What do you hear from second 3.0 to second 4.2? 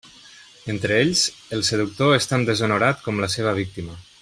com la seva víctima.